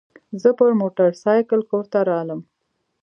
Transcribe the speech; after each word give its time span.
زه 0.41 0.49
پر 0.59 0.71
موترسایکل 0.81 1.61
کور 1.69 1.85
ته 1.91 1.99
رالم. 2.09 2.41